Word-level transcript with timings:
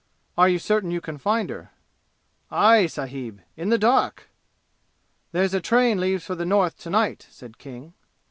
"Are 0.35 0.49
you 0.49 0.57
certain 0.57 0.89
you 0.89 0.99
can 0.99 1.19
find 1.19 1.47
her?" 1.51 1.69
"Aye, 2.49 2.87
sahib, 2.87 3.39
in 3.55 3.69
the 3.69 3.77
dark!" 3.77 4.29
"There's 5.31 5.53
a 5.53 5.61
train 5.61 5.99
leaves 5.99 6.25
for 6.25 6.33
the 6.33 6.43
North 6.43 6.79
to 6.79 6.89
night," 6.89 7.27
said 7.29 7.59
King. 7.59 7.93